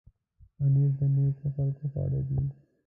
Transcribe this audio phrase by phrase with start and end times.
[0.55, 2.39] پنېر د نېکو خلکو خواړه دي.